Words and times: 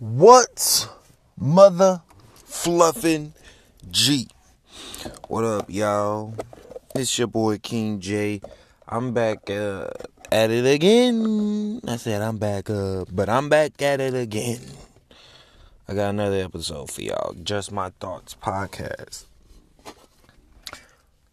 What's 0.00 0.86
mother 1.36 2.02
fluffin' 2.44 3.34
G? 3.90 4.28
What 5.26 5.42
up, 5.42 5.64
y'all? 5.68 6.34
It's 6.94 7.18
your 7.18 7.26
boy 7.26 7.58
King 7.58 7.98
J. 7.98 8.40
I'm 8.86 9.12
back 9.12 9.50
uh, 9.50 9.90
at 10.30 10.52
it 10.52 10.64
again. 10.72 11.80
I 11.88 11.96
said 11.96 12.22
I'm 12.22 12.38
back 12.38 12.70
up, 12.70 13.08
but 13.10 13.28
I'm 13.28 13.48
back 13.48 13.82
at 13.82 14.00
it 14.00 14.14
again. 14.14 14.60
I 15.88 15.94
got 15.94 16.10
another 16.10 16.44
episode 16.44 16.92
for 16.92 17.02
y'all. 17.02 17.34
Just 17.42 17.72
My 17.72 17.90
Thoughts 17.98 18.36
podcast. 18.40 19.24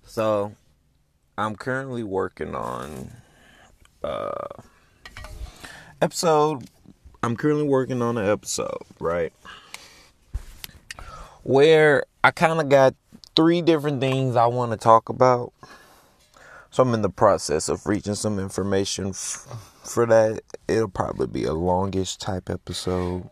So, 0.07 0.55
I'm 1.38 1.55
currently 1.55 2.02
working 2.02 2.55
on 2.55 3.11
uh 4.04 4.47
episode 6.02 6.68
I'm 7.25 7.35
currently 7.35 7.63
working 7.63 8.03
on 8.03 8.19
an 8.19 8.29
episode, 8.29 8.83
right? 8.99 9.33
Where 11.41 12.05
I 12.23 12.29
kind 12.29 12.61
of 12.61 12.70
got 12.70 12.93
three 13.35 13.63
different 13.63 13.99
things 13.99 14.35
I 14.35 14.45
want 14.45 14.73
to 14.73 14.77
talk 14.77 15.09
about. 15.09 15.52
So 16.69 16.83
I'm 16.83 16.93
in 16.93 17.02
the 17.02 17.09
process 17.09 17.67
of 17.67 17.88
reaching 17.88 18.13
some 18.13 18.38
information 18.38 19.07
f- 19.07 19.47
for 19.83 20.05
that. 20.05 20.41
It'll 20.67 20.88
probably 20.88 21.25
be 21.25 21.45
a 21.45 21.53
longish 21.53 22.17
type 22.17 22.47
episode. 22.47 23.27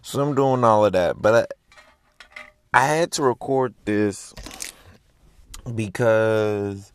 So 0.00 0.22
I'm 0.22 0.34
doing 0.34 0.64
all 0.64 0.86
of 0.86 0.94
that, 0.94 1.20
but 1.20 1.50
I, 2.72 2.80
I 2.80 2.86
had 2.86 3.12
to 3.12 3.22
record 3.22 3.74
this 3.84 4.32
because 5.74 6.90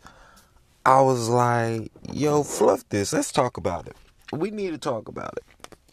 I 0.87 1.01
was 1.01 1.29
like, 1.29 1.91
"Yo, 2.11 2.41
fluff 2.41 2.89
this. 2.89 3.13
Let's 3.13 3.31
talk 3.31 3.57
about 3.57 3.85
it." 3.85 3.95
we 4.31 4.51
need 4.51 4.71
to 4.71 4.77
talk 4.77 5.07
about 5.07 5.33
it. 5.37 5.43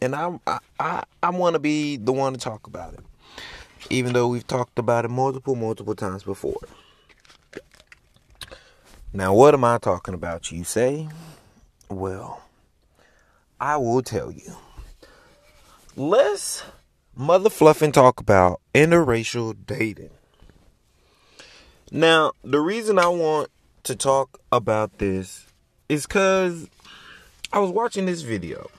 And 0.00 0.14
I'm, 0.14 0.40
I, 0.46 0.58
I, 0.78 1.04
I 1.22 1.30
want 1.30 1.54
to 1.54 1.58
be 1.58 1.96
the 1.96 2.12
one 2.12 2.32
to 2.32 2.38
talk 2.38 2.66
about 2.66 2.94
it. 2.94 3.00
Even 3.90 4.12
though 4.12 4.28
we've 4.28 4.46
talked 4.46 4.78
about 4.78 5.04
it 5.04 5.08
multiple, 5.08 5.56
multiple 5.56 5.94
times 5.94 6.22
before. 6.22 6.60
Now, 9.12 9.32
what 9.32 9.54
am 9.54 9.64
I 9.64 9.78
talking 9.78 10.14
about, 10.14 10.52
you 10.52 10.64
say? 10.64 11.08
Well, 11.88 12.42
I 13.60 13.76
will 13.78 14.02
tell 14.02 14.30
you. 14.30 14.56
Let's 15.96 16.62
mother 17.16 17.50
fluffing 17.50 17.90
talk 17.90 18.20
about 18.20 18.60
interracial 18.74 19.56
dating. 19.66 20.10
Now, 21.90 22.32
the 22.44 22.60
reason 22.60 22.98
I 22.98 23.08
want 23.08 23.50
to 23.84 23.96
talk 23.96 24.38
about 24.52 24.98
this 24.98 25.46
is 25.88 26.06
because 26.06 26.68
I 27.52 27.58
was 27.58 27.70
watching 27.70 28.04
this 28.04 28.20
video. 28.20 28.70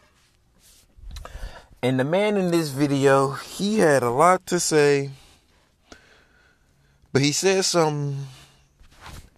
And 1.81 1.99
the 1.99 2.03
man 2.03 2.38
in 2.38 2.52
this 2.52 2.69
video, 2.69 3.31
he 3.31 3.80
had 3.80 4.03
a 4.03 4.09
lot 4.09 4.45
to 4.47 4.59
say. 4.59 5.11
But 7.11 7.21
he 7.21 7.31
said 7.31 7.66
something 7.66 8.27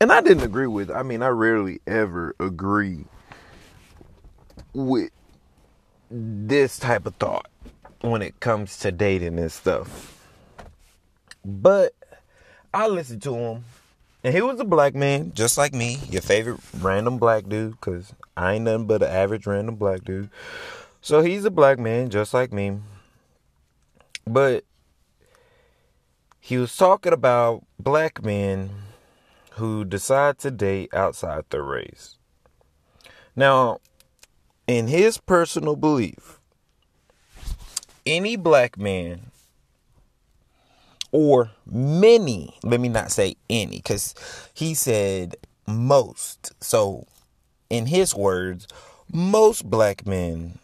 and 0.01 0.11
I 0.11 0.19
didn't 0.19 0.43
agree 0.43 0.65
with. 0.65 0.89
I 0.89 1.03
mean, 1.03 1.21
I 1.21 1.27
rarely 1.27 1.79
ever 1.85 2.35
agree 2.39 3.05
with 4.73 5.11
this 6.09 6.79
type 6.79 7.05
of 7.05 7.13
thought 7.17 7.45
when 8.01 8.23
it 8.23 8.39
comes 8.39 8.79
to 8.79 8.91
dating 8.91 9.37
and 9.37 9.51
stuff. 9.51 10.27
But 11.45 11.93
I 12.73 12.87
listened 12.87 13.21
to 13.21 13.35
him 13.35 13.65
and 14.23 14.33
he 14.33 14.41
was 14.41 14.59
a 14.59 14.65
black 14.65 14.95
man, 14.95 15.33
just 15.35 15.55
like 15.55 15.75
me, 15.75 15.99
your 16.09 16.23
favorite 16.23 16.59
random 16.79 17.19
black 17.19 17.47
dude, 17.47 17.73
because 17.73 18.11
I 18.35 18.53
ain't 18.53 18.65
nothing 18.65 18.87
but 18.87 19.03
an 19.03 19.09
average 19.09 19.45
random 19.45 19.75
black 19.75 20.03
dude. 20.03 20.31
So 21.01 21.21
he's 21.21 21.45
a 21.45 21.51
black 21.51 21.79
man, 21.79 22.09
just 22.09 22.33
like 22.33 22.53
me. 22.53 22.79
But 24.25 24.65
he 26.39 26.57
was 26.57 26.75
talking 26.77 27.11
about 27.11 27.65
black 27.79 28.23
men 28.23 28.69
who 29.53 29.83
decide 29.83 30.37
to 30.39 30.51
date 30.51 30.93
outside 30.93 31.45
their 31.49 31.63
race. 31.63 32.17
Now, 33.35 33.79
in 34.67 34.87
his 34.87 35.17
personal 35.17 35.75
belief, 35.75 36.39
any 38.05 38.35
black 38.35 38.77
man 38.77 39.31
or 41.11 41.51
many, 41.65 42.57
let 42.63 42.79
me 42.79 42.89
not 42.89 43.11
say 43.11 43.35
any, 43.49 43.77
because 43.77 44.13
he 44.53 44.73
said 44.73 45.35
most. 45.67 46.53
So, 46.63 47.07
in 47.69 47.87
his 47.87 48.15
words, 48.15 48.67
most 49.11 49.69
black 49.69 50.05
men 50.05 50.59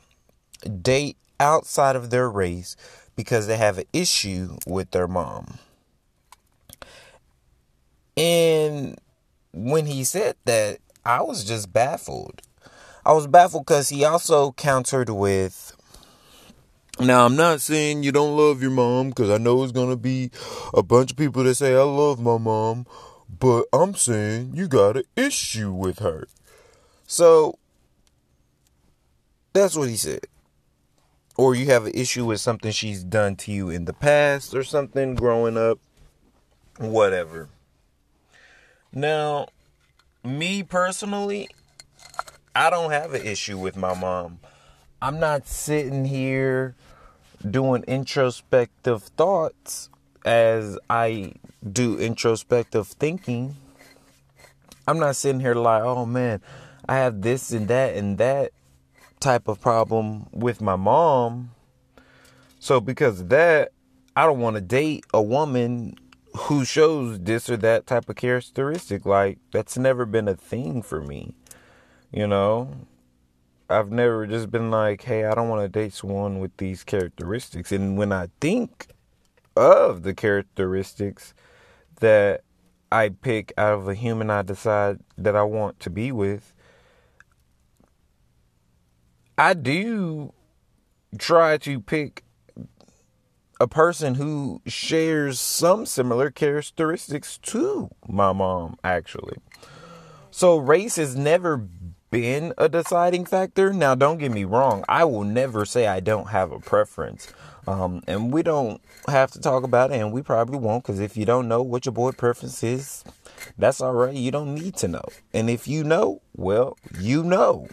date 0.67 1.17
outside 1.39 1.95
of 1.95 2.09
their 2.09 2.29
race 2.29 2.75
because 3.15 3.47
they 3.47 3.57
have 3.57 3.77
an 3.77 3.85
issue 3.93 4.57
with 4.65 4.91
their 4.91 5.07
mom. 5.07 5.59
And 8.15 8.97
when 9.53 9.85
he 9.85 10.03
said 10.03 10.35
that, 10.45 10.79
I 11.05 11.21
was 11.21 11.43
just 11.43 11.71
baffled. 11.71 12.41
I 13.05 13.13
was 13.13 13.27
baffled 13.27 13.65
because 13.65 13.89
he 13.89 14.03
also 14.03 14.51
countered 14.53 15.09
with 15.09 15.77
now, 16.99 17.25
I'm 17.25 17.35
not 17.35 17.61
saying 17.61 18.01
you 18.01 18.11
don't 18.11 18.35
love 18.35 18.61
your 18.61 18.71
mom 18.71 19.09
because 19.09 19.29
I 19.29 19.37
know 19.37 19.61
it's 19.61 19.71
going 19.71 19.91
to 19.91 19.95
be 19.95 20.31
a 20.73 20.81
bunch 20.81 21.11
of 21.11 21.17
people 21.17 21.43
that 21.43 21.53
say 21.53 21.75
I 21.75 21.83
love 21.83 22.19
my 22.19 22.39
mom, 22.39 22.87
but 23.39 23.65
I'm 23.71 23.93
saying 23.93 24.53
you 24.55 24.67
got 24.67 24.97
an 24.97 25.03
issue 25.15 25.71
with 25.71 25.99
her. 25.99 26.27
So, 27.05 27.59
that's 29.53 29.75
what 29.75 29.89
he 29.89 29.95
said. 29.95 30.25
Or 31.37 31.53
you 31.53 31.67
have 31.67 31.85
an 31.85 31.93
issue 31.93 32.25
with 32.25 32.41
something 32.41 32.71
she's 32.71 33.03
done 33.03 33.35
to 33.37 33.51
you 33.51 33.69
in 33.69 33.85
the 33.85 33.93
past 33.93 34.55
or 34.55 34.63
something 34.63 35.13
growing 35.13 35.55
up, 35.55 35.79
whatever. 36.79 37.49
Now, 38.91 39.47
me 40.23 40.63
personally, 40.63 41.49
I 42.55 42.71
don't 42.71 42.91
have 42.91 43.13
an 43.13 43.23
issue 43.23 43.57
with 43.57 43.77
my 43.77 43.93
mom. 43.93 44.39
I'm 44.99 45.19
not 45.19 45.47
sitting 45.47 46.05
here 46.05 46.75
doing 47.47 47.83
introspective 47.83 49.03
thoughts 49.03 49.89
as 50.25 50.79
I 50.89 51.33
do 51.71 51.99
introspective 51.99 52.87
thinking. 52.87 53.55
I'm 54.87 54.97
not 54.97 55.15
sitting 55.15 55.41
here 55.41 55.53
like, 55.53 55.83
oh 55.83 56.07
man, 56.07 56.41
I 56.89 56.95
have 56.95 57.21
this 57.21 57.51
and 57.51 57.67
that 57.67 57.95
and 57.95 58.17
that 58.17 58.53
type 59.19 59.47
of 59.47 59.59
problem 59.59 60.27
with 60.31 60.61
my 60.61 60.75
mom. 60.75 61.51
So 62.59 62.79
because 62.79 63.21
of 63.21 63.29
that, 63.29 63.71
I 64.15 64.25
don't 64.25 64.39
want 64.39 64.55
to 64.55 64.61
date 64.61 65.05
a 65.13 65.21
woman 65.21 65.95
who 66.35 66.65
shows 66.65 67.19
this 67.19 67.49
or 67.49 67.57
that 67.57 67.87
type 67.87 68.09
of 68.09 68.15
characteristic. 68.15 69.05
Like 69.05 69.39
that's 69.51 69.77
never 69.77 70.05
been 70.05 70.27
a 70.27 70.35
thing 70.35 70.81
for 70.81 71.01
me. 71.01 71.33
You 72.11 72.27
know, 72.27 72.73
I've 73.69 73.91
never 73.91 74.25
just 74.25 74.49
been 74.49 74.71
like, 74.71 75.03
hey, 75.03 75.25
I 75.25 75.35
don't 75.35 75.49
want 75.49 75.61
to 75.61 75.67
date 75.67 75.93
someone 75.93 76.39
with 76.39 76.55
these 76.57 76.83
characteristics. 76.83 77.71
And 77.71 77.97
when 77.97 78.11
I 78.11 78.29
think 78.39 78.87
of 79.55 80.03
the 80.03 80.13
characteristics 80.13 81.33
that 81.99 82.41
I 82.91 83.09
pick 83.09 83.51
out 83.57 83.73
of 83.73 83.87
a 83.87 83.93
human 83.93 84.29
I 84.29 84.43
decide 84.43 84.99
that 85.17 85.35
I 85.35 85.43
want 85.43 85.79
to 85.81 85.89
be 85.89 86.11
with, 86.11 86.53
I 89.37 89.53
do 89.53 90.33
try 91.19 91.57
to 91.59 91.79
pick 91.79 92.23
a 93.59 93.67
person 93.67 94.15
who 94.15 94.61
shares 94.65 95.39
some 95.39 95.85
similar 95.85 96.31
characteristics 96.31 97.37
to 97.39 97.89
my 98.07 98.33
mom, 98.33 98.77
actually. 98.83 99.37
So 100.31 100.57
race 100.57 100.95
has 100.95 101.15
never 101.15 101.57
been 102.09 102.53
a 102.57 102.69
deciding 102.69 103.25
factor. 103.25 103.73
Now, 103.73 103.95
don't 103.95 104.17
get 104.17 104.31
me 104.31 104.43
wrong, 104.43 104.83
I 104.87 105.05
will 105.05 105.23
never 105.23 105.65
say 105.65 105.87
I 105.87 105.99
don't 105.99 106.29
have 106.29 106.51
a 106.51 106.59
preference. 106.59 107.31
Um, 107.67 108.01
and 108.07 108.31
we 108.31 108.43
don't 108.43 108.81
have 109.07 109.31
to 109.31 109.39
talk 109.39 109.63
about 109.63 109.91
it, 109.91 109.99
and 109.99 110.11
we 110.13 110.21
probably 110.21 110.57
won't, 110.57 110.83
because 110.83 110.99
if 110.99 111.17
you 111.17 111.25
don't 111.25 111.47
know 111.47 111.61
what 111.61 111.85
your 111.85 111.93
boy 111.93 112.11
preference 112.11 112.63
is, 112.63 113.03
that's 113.57 113.81
all 113.81 113.93
right. 113.93 114.15
You 114.15 114.31
don't 114.31 114.55
need 114.55 114.77
to 114.77 114.87
know. 114.87 115.03
And 115.33 115.49
if 115.49 115.67
you 115.67 115.83
know, 115.83 116.21
well, 116.35 116.77
you 116.97 117.23
know. 117.23 117.67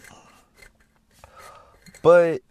But 2.04 2.42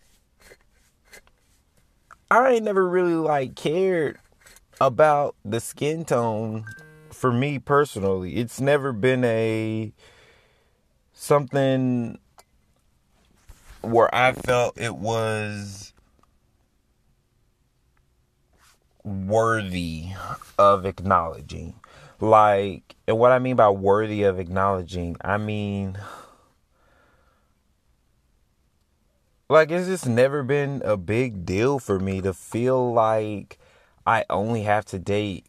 I 2.32 2.54
ain't 2.54 2.64
never 2.64 2.90
really 2.90 3.14
like 3.14 3.56
cared 3.56 4.18
about 4.82 5.36
the 5.46 5.60
skin 5.60 6.06
tone 6.06 6.66
for 7.12 7.32
me 7.32 7.60
personally. 7.60 8.38
It's 8.38 8.60
never 8.60 8.92
been 8.92 9.24
a 9.24 9.94
something 11.14 12.18
where 13.82 14.14
I 14.14 14.32
felt 14.32 14.80
it 14.80 14.96
was 14.96 15.94
worthy 19.04 20.08
of 20.58 20.88
acknowledging. 20.88 21.76
Like, 22.20 22.96
and 23.08 23.20
what 23.20 23.32
I 23.32 23.38
mean 23.38 23.56
by 23.56 23.70
worthy 23.70 24.24
of 24.24 24.40
acknowledging, 24.40 25.16
I 25.22 25.38
mean 25.38 26.00
like 29.50 29.72
it's 29.72 29.88
just 29.88 30.08
never 30.08 30.44
been 30.44 30.82
a 30.86 30.98
big 30.98 31.46
deal 31.46 31.80
for 31.80 32.00
me 32.00 32.22
to 32.22 32.34
feel 32.34 32.94
like 32.94 33.60
I 34.06 34.26
only 34.30 34.64
have 34.64 34.86
to 34.86 35.00
date 35.00 35.46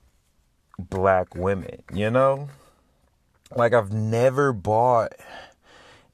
black 0.79 1.35
women, 1.35 1.83
you 1.93 2.11
know? 2.11 2.49
Like 3.55 3.73
I've 3.73 3.93
never 3.93 4.53
bought 4.53 5.13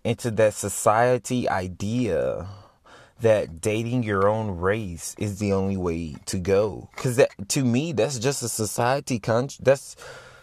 into 0.04 0.30
that 0.32 0.54
society 0.54 1.48
idea 1.48 2.48
that 3.20 3.60
dating 3.60 4.02
your 4.02 4.28
own 4.28 4.58
race 4.58 5.14
is 5.18 5.38
the 5.38 5.52
only 5.52 5.76
way 5.76 6.16
to 6.24 6.38
go 6.38 6.88
cuz 6.96 7.16
that 7.16 7.30
to 7.48 7.62
me 7.62 7.92
that's 7.92 8.18
just 8.18 8.42
a 8.42 8.48
society 8.48 9.18
con 9.18 9.48
that's 9.60 9.94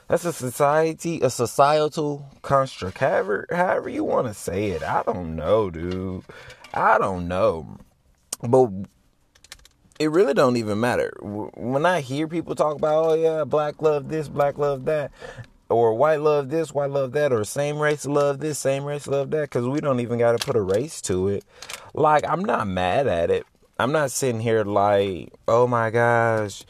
that's 0.07 0.25
a 0.25 0.33
society 0.33 1.19
a 1.21 1.29
societal 1.29 2.29
construct. 2.41 2.97
However 2.99 3.47
however 3.49 3.89
you 3.89 4.03
want 4.03 4.27
to 4.27 4.33
say 4.33 4.67
it. 4.67 4.83
I 4.83 5.03
don't 5.03 5.35
know 5.35 5.69
dude. 5.69 6.23
I 6.73 6.97
don't 6.97 7.27
know. 7.27 7.77
But 8.41 8.71
it 9.99 10.11
really 10.11 10.33
don't 10.33 10.57
even 10.57 10.79
matter. 10.79 11.13
When 11.21 11.85
i 11.85 12.01
hear 12.01 12.27
people 12.27 12.55
talk 12.55 12.77
about 12.77 13.05
oh 13.05 13.13
yeah 13.15 13.43
black 13.43 13.81
love 13.81 14.09
this 14.09 14.27
black 14.27 14.57
love 14.57 14.85
that 14.85 15.11
or 15.69 15.93
white 15.93 16.21
love 16.21 16.49
this, 16.49 16.73
white 16.73 16.91
love 16.91 17.11
that, 17.13 17.33
or 17.33 17.43
same 17.43 17.77
race 17.79 18.05
love 18.05 18.39
this, 18.39 18.57
same 18.57 18.85
race 18.85 19.07
love 19.07 19.31
that, 19.31 19.41
because 19.41 19.67
we 19.67 19.81
don't 19.81 19.99
even 19.99 20.17
got 20.17 20.39
to 20.39 20.45
put 20.45 20.55
a 20.55 20.61
race 20.61 21.01
to 21.01 21.27
it. 21.27 21.43
Like, 21.93 22.27
I'm 22.27 22.43
not 22.43 22.67
mad 22.67 23.07
at 23.07 23.29
it. 23.29 23.45
I'm 23.79 23.91
not 23.91 24.11
sitting 24.11 24.41
here 24.41 24.63
like, 24.63 25.33
oh 25.47 25.67
my 25.67 25.89
gosh, 25.89 26.63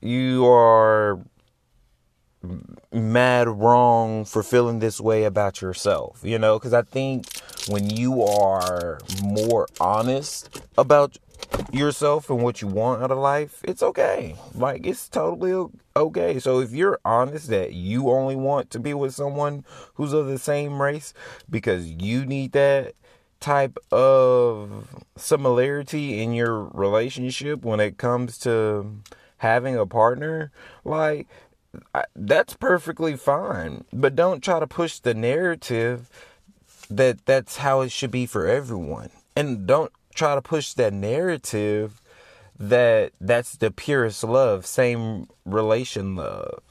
you 0.00 0.46
are 0.46 1.20
mad 2.92 3.48
wrong 3.48 4.24
for 4.24 4.42
feeling 4.42 4.78
this 4.78 5.00
way 5.00 5.24
about 5.24 5.60
yourself, 5.60 6.20
you 6.22 6.38
know? 6.38 6.58
Because 6.58 6.72
I 6.72 6.82
think 6.82 7.26
when 7.68 7.90
you 7.90 8.22
are 8.22 9.00
more 9.22 9.68
honest 9.80 10.60
about 10.76 11.18
yourself 11.72 12.30
and 12.30 12.42
what 12.42 12.62
you 12.62 12.68
want 12.68 13.02
out 13.02 13.10
of 13.10 13.18
life, 13.18 13.60
it's 13.64 13.82
okay. 13.82 14.36
Like 14.54 14.86
it's 14.86 15.08
totally 15.08 15.70
okay. 15.96 16.38
So 16.38 16.60
if 16.60 16.72
you're 16.72 17.00
honest 17.04 17.48
that 17.48 17.72
you 17.72 18.10
only 18.10 18.36
want 18.36 18.70
to 18.70 18.80
be 18.80 18.94
with 18.94 19.14
someone 19.14 19.64
who's 19.94 20.12
of 20.12 20.26
the 20.26 20.38
same 20.38 20.80
race 20.80 21.14
because 21.48 21.88
you 21.88 22.24
need 22.24 22.52
that 22.52 22.94
type 23.40 23.76
of 23.90 25.04
similarity 25.16 26.22
in 26.22 26.32
your 26.32 26.64
relationship 26.64 27.64
when 27.64 27.80
it 27.80 27.98
comes 27.98 28.38
to 28.38 29.00
having 29.38 29.76
a 29.76 29.86
partner, 29.86 30.52
like 30.84 31.26
that's 32.14 32.54
perfectly 32.54 33.16
fine. 33.16 33.84
But 33.92 34.16
don't 34.16 34.42
try 34.42 34.60
to 34.60 34.66
push 34.66 34.98
the 34.98 35.14
narrative 35.14 36.10
that 36.90 37.24
that's 37.26 37.58
how 37.58 37.80
it 37.80 37.90
should 37.90 38.10
be 38.10 38.26
for 38.26 38.46
everyone. 38.46 39.10
And 39.34 39.66
don't 39.66 39.92
try 40.14 40.34
to 40.34 40.42
push 40.42 40.74
that 40.74 40.92
narrative 40.92 42.00
that 42.58 43.12
that's 43.20 43.56
the 43.56 43.70
purest 43.70 44.22
love, 44.22 44.66
same 44.66 45.28
relation 45.44 46.16
love. 46.16 46.62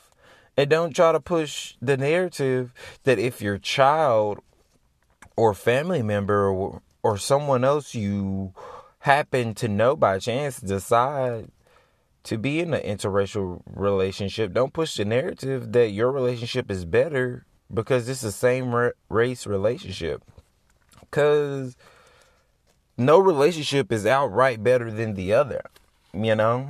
And 0.56 0.70
don't 0.70 0.96
try 0.96 1.12
to 1.12 1.20
push 1.20 1.76
the 1.82 1.98
narrative 1.98 2.74
that 3.04 3.20
if 3.20 3.42
your 3.42 3.58
child 3.58 4.40
or 5.36 5.54
family 5.54 6.04
member 6.04 6.50
or, 6.50 6.82
or 7.04 7.18
someone 7.18 7.64
else 7.64 7.96
you 7.96 8.54
happen 9.00 9.56
to 9.56 9.68
know 9.68 9.96
by 9.96 10.20
chance 10.20 10.60
decide 10.60 11.50
to 12.24 12.38
be 12.38 12.60
in 12.60 12.74
an 12.74 12.82
interracial 12.82 13.62
relationship, 13.66 14.54
don't 14.54 14.74
push 14.74 14.96
the 14.96 15.06
narrative 15.06 15.72
that 15.72 15.90
your 15.90 16.12
relationship 16.12 16.70
is 16.70 16.86
better 16.86 17.46
because 17.74 18.08
it's 18.08 18.22
the 18.22 18.32
same 18.32 18.92
race 19.10 19.48
relationship. 19.48 20.24
Because 21.00 21.76
no 22.98 23.18
relationship 23.18 23.92
is 23.92 24.06
outright 24.06 24.64
better 24.64 24.92
than 24.92 25.16
the 25.16 25.34
other, 25.34 25.62
you 26.14 26.36
know? 26.36 26.70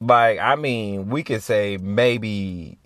Like, 0.00 0.38
I 0.38 0.54
mean, 0.56 1.08
we 1.08 1.22
could 1.22 1.42
say 1.42 1.76
maybe 1.78 2.78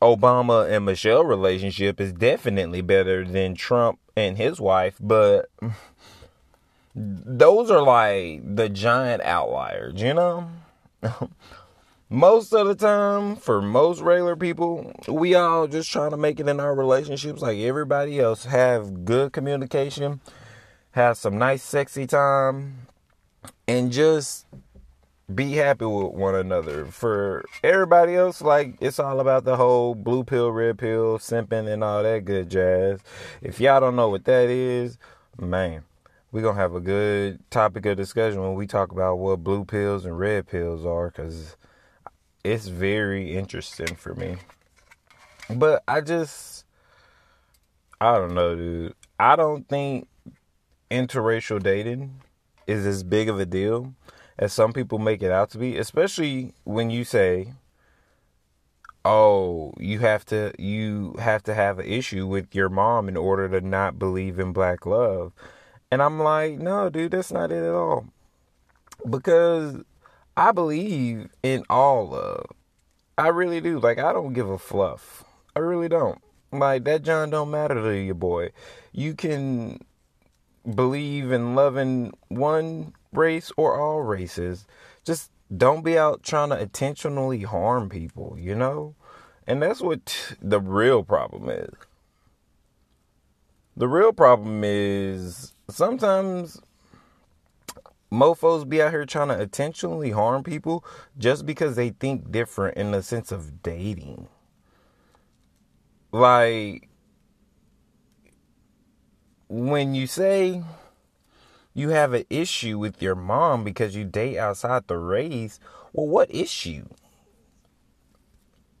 Obama 0.00 0.70
and 0.70 0.84
Michelle 0.84 1.24
relationship 1.24 2.00
is 2.00 2.12
definitely 2.12 2.80
better 2.80 3.24
than 3.24 3.54
Trump 3.54 3.98
and 4.16 4.36
his 4.36 4.60
wife, 4.60 4.96
but 5.00 5.50
those 6.94 7.70
are 7.70 7.82
like 7.82 8.42
the 8.56 8.68
giant 8.68 9.22
outliers, 9.22 10.00
you 10.00 10.14
know? 10.14 10.50
most 12.10 12.52
of 12.52 12.66
the 12.66 12.74
time, 12.74 13.36
for 13.36 13.62
most 13.62 14.00
regular 14.00 14.36
people, 14.36 14.92
we 15.08 15.34
all 15.34 15.66
just 15.66 15.90
trying 15.90 16.10
to 16.10 16.16
make 16.16 16.38
it 16.38 16.48
in 16.48 16.60
our 16.60 16.74
relationships 16.74 17.40
like 17.42 17.58
everybody 17.58 18.20
else, 18.20 18.44
have 18.44 19.04
good 19.04 19.32
communication 19.32 20.20
have 20.92 21.16
some 21.16 21.38
nice, 21.38 21.62
sexy 21.62 22.06
time, 22.06 22.86
and 23.66 23.90
just 23.90 24.46
be 25.34 25.52
happy 25.54 25.86
with 25.86 26.12
one 26.12 26.34
another. 26.34 26.84
For 26.86 27.44
everybody 27.64 28.14
else, 28.14 28.40
like 28.40 28.76
it's 28.80 28.98
all 28.98 29.20
about 29.20 29.44
the 29.44 29.56
whole 29.56 29.94
blue 29.94 30.24
pill, 30.24 30.52
red 30.52 30.78
pill, 30.78 31.18
simping, 31.18 31.70
and 31.70 31.82
all 31.82 32.02
that 32.02 32.24
good 32.24 32.50
jazz. 32.50 33.00
If 33.40 33.60
y'all 33.60 33.80
don't 33.80 33.96
know 33.96 34.10
what 34.10 34.24
that 34.26 34.50
is, 34.50 34.98
man, 35.38 35.82
we're 36.32 36.42
gonna 36.42 36.58
have 36.58 36.74
a 36.74 36.80
good 36.80 37.38
topic 37.50 37.84
of 37.84 37.98
discussion 37.98 38.40
when 38.40 38.54
we 38.54 38.66
talk 38.66 38.90
about 38.90 39.16
what 39.18 39.44
blue 39.44 39.66
pills 39.66 40.06
and 40.06 40.18
red 40.18 40.48
pills 40.48 40.86
are, 40.86 41.08
because 41.10 41.56
it's 42.42 42.68
very 42.68 43.36
interesting 43.36 43.94
for 43.94 44.14
me. 44.14 44.36
But 45.50 45.84
I 45.86 46.00
just, 46.00 46.64
I 48.00 48.16
don't 48.16 48.34
know, 48.34 48.56
dude. 48.56 48.94
I 49.20 49.36
don't 49.36 49.68
think 49.68 50.08
interracial 50.90 51.62
dating 51.62 52.22
is 52.66 52.86
as 52.86 53.02
big 53.02 53.28
of 53.28 53.38
a 53.38 53.46
deal 53.46 53.94
as 54.38 54.52
some 54.54 54.72
people 54.72 54.98
make 54.98 55.22
it 55.22 55.30
out 55.30 55.50
to 55.50 55.58
be, 55.58 55.76
especially 55.76 56.54
when 56.64 56.88
you 56.88 57.04
say, 57.04 57.52
"Oh, 59.04 59.74
you 59.78 59.98
have 59.98 60.24
to 60.26 60.52
you 60.58 61.14
have 61.18 61.42
to 61.44 61.54
have 61.54 61.78
an 61.78 61.86
issue 61.86 62.26
with 62.26 62.54
your 62.54 62.70
mom 62.70 63.08
in 63.08 63.18
order 63.18 63.48
to 63.50 63.60
not 63.60 63.98
believe 63.98 64.38
in 64.38 64.54
black 64.54 64.86
love." 64.86 65.32
And 65.92 66.02
I'm 66.02 66.18
like, 66.18 66.58
"No, 66.58 66.88
dude, 66.88 67.12
that's 67.12 67.30
not 67.30 67.52
it 67.52 67.62
at 67.62 67.74
all." 67.74 68.06
Because 69.08 69.82
I 70.36 70.50
believe 70.50 71.28
in 71.42 71.64
all 71.68 72.08
love. 72.08 72.46
I 73.18 73.28
really 73.28 73.60
do. 73.60 73.78
Like 73.78 73.98
I 73.98 74.12
don't 74.14 74.32
give 74.32 74.48
a 74.48 74.58
fluff. 74.58 75.22
I 75.54 75.60
really 75.60 75.88
don't. 75.88 76.20
Like 76.50 76.84
that 76.84 77.02
John 77.02 77.30
don't 77.30 77.50
matter 77.50 77.74
to 77.74 77.92
you, 77.92 78.14
boy. 78.14 78.52
You 78.92 79.14
can 79.14 79.80
believe 80.74 81.30
in 81.30 81.54
loving 81.54 82.12
one 82.28 82.94
race 83.12 83.52
or 83.58 83.78
all 83.78 84.00
races. 84.00 84.66
Just 85.04 85.30
don't 85.54 85.84
be 85.84 85.98
out 85.98 86.22
trying 86.22 86.50
to 86.50 86.60
intentionally 86.60 87.42
harm 87.42 87.88
people, 87.88 88.36
you 88.38 88.54
know? 88.54 88.94
And 89.46 89.62
that's 89.62 89.82
what 89.82 90.34
the 90.40 90.60
real 90.60 91.02
problem 91.02 91.50
is. 91.50 91.70
The 93.76 93.88
real 93.88 94.12
problem 94.12 94.62
is 94.64 95.52
sometimes 95.72 96.60
mofos 98.12 98.68
be 98.68 98.82
out 98.82 98.90
here 98.90 99.06
trying 99.06 99.28
to 99.28 99.40
intentionally 99.40 100.10
harm 100.10 100.42
people 100.42 100.84
just 101.18 101.46
because 101.46 101.76
they 101.76 101.90
think 101.90 102.30
different 102.30 102.76
in 102.76 102.92
the 102.92 103.02
sense 103.02 103.32
of 103.32 103.62
dating. 103.62 104.28
Like, 106.12 106.88
when 109.48 109.94
you 109.94 110.06
say 110.06 110.62
you 111.74 111.88
have 111.88 112.12
an 112.12 112.24
issue 112.28 112.78
with 112.78 113.00
your 113.00 113.14
mom 113.14 113.64
because 113.64 113.96
you 113.96 114.04
date 114.04 114.38
outside 114.38 114.86
the 114.86 114.98
race, 114.98 115.58
well, 115.92 116.06
what 116.06 116.34
issue? 116.34 116.86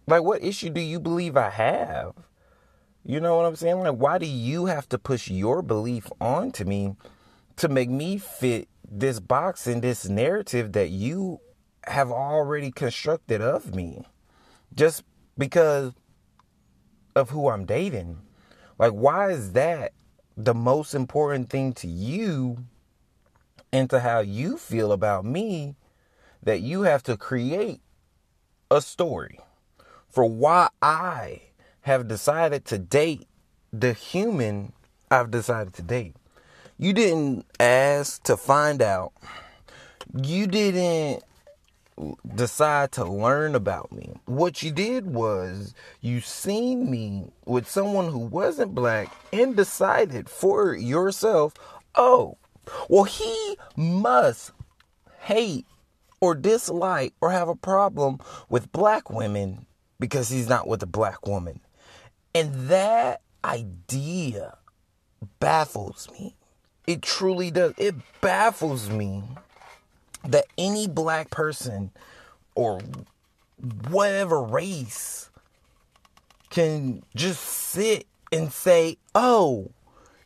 Like, 0.06 0.22
what 0.22 0.42
issue 0.42 0.68
do 0.68 0.80
you 0.80 1.00
believe 1.00 1.36
I 1.36 1.50
have? 1.50 2.12
You 3.04 3.20
know 3.20 3.36
what 3.36 3.46
I'm 3.46 3.56
saying? 3.56 3.80
Like, 3.80 3.96
why 3.96 4.18
do 4.18 4.26
you 4.26 4.66
have 4.66 4.88
to 4.90 4.98
push 4.98 5.28
your 5.28 5.60
belief 5.62 6.10
onto 6.20 6.64
me 6.64 6.94
to 7.56 7.68
make 7.68 7.90
me 7.90 8.18
fit 8.18 8.68
this 8.88 9.18
box 9.18 9.66
and 9.66 9.82
this 9.82 10.08
narrative 10.08 10.72
that 10.72 10.90
you 10.90 11.40
have 11.84 12.12
already 12.12 12.70
constructed 12.70 13.40
of 13.40 13.74
me 13.74 14.06
just 14.74 15.02
because 15.36 15.92
of 17.16 17.30
who 17.30 17.48
I'm 17.48 17.64
dating? 17.64 18.18
Like, 18.78 18.92
why 18.92 19.30
is 19.30 19.52
that 19.52 19.92
the 20.36 20.54
most 20.54 20.94
important 20.94 21.50
thing 21.50 21.72
to 21.74 21.88
you 21.88 22.58
and 23.72 23.90
to 23.90 24.00
how 24.00 24.20
you 24.20 24.58
feel 24.58 24.92
about 24.92 25.24
me 25.24 25.74
that 26.42 26.60
you 26.60 26.82
have 26.82 27.02
to 27.04 27.16
create 27.16 27.80
a 28.70 28.80
story 28.80 29.40
for 30.08 30.24
why 30.24 30.68
I 30.80 31.42
have 31.82 32.08
decided 32.08 32.64
to 32.66 32.78
date 32.78 33.26
the 33.72 33.92
human 33.92 34.72
I've 35.10 35.30
decided 35.30 35.74
to 35.74 35.82
date. 35.82 36.16
You 36.78 36.94
didn't 36.94 37.44
ask 37.60 38.22
to 38.24 38.36
find 38.36 38.80
out. 38.80 39.12
You 40.14 40.46
didn't 40.46 41.22
decide 42.34 42.92
to 42.92 43.04
learn 43.04 43.54
about 43.54 43.92
me. 43.92 44.14
What 44.24 44.62
you 44.62 44.70
did 44.70 45.06
was 45.06 45.74
you 46.00 46.20
seen 46.20 46.90
me 46.90 47.30
with 47.44 47.68
someone 47.68 48.10
who 48.10 48.18
wasn't 48.18 48.74
black 48.74 49.14
and 49.32 49.54
decided 49.54 50.28
for 50.28 50.74
yourself, 50.74 51.52
Oh, 51.94 52.38
well, 52.88 53.04
he 53.04 53.56
must 53.76 54.52
hate 55.20 55.66
or 56.20 56.34
dislike 56.34 57.12
or 57.20 57.30
have 57.32 57.48
a 57.48 57.56
problem 57.56 58.18
with 58.48 58.72
black 58.72 59.10
women 59.10 59.66
because 60.00 60.30
he's 60.30 60.48
not 60.48 60.66
with 60.66 60.82
a 60.82 60.86
black 60.86 61.26
woman. 61.26 61.60
And 62.34 62.68
that 62.68 63.20
idea 63.44 64.56
baffles 65.40 66.08
me. 66.12 66.34
It 66.86 67.02
truly 67.02 67.50
does. 67.50 67.74
It 67.76 67.94
baffles 68.20 68.90
me 68.90 69.22
that 70.24 70.46
any 70.56 70.88
black 70.88 71.30
person 71.30 71.90
or 72.54 72.80
whatever 73.88 74.42
race 74.42 75.30
can 76.50 77.02
just 77.14 77.40
sit 77.40 78.06
and 78.30 78.52
say, 78.52 78.96
oh, 79.14 79.70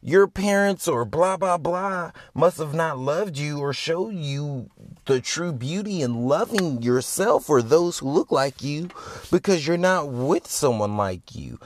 your 0.03 0.29
parents 0.29 0.87
or 0.87 1.05
blah, 1.05 1.37
blah, 1.37 1.59
blah 1.59 2.13
must 2.33 2.59
have 2.59 2.75
not 2.75 2.99
loved 2.99 3.37
you 3.37 3.59
or 3.59 3.73
showed 3.73 4.15
you 4.15 4.71
the 5.07 5.21
true 5.21 5.53
beauty 5.53 6.01
in 6.03 6.27
loving 6.27 6.81
yourself 6.81 7.51
or 7.51 7.61
those 7.61 7.99
who 7.99 8.09
look 8.09 8.31
like 8.31 8.63
you 8.63 8.89
because 9.31 9.67
you're 9.67 9.77
not 9.77 10.09
with 10.09 10.47
someone 10.47 10.97
like 10.97 11.35
you. 11.35 11.59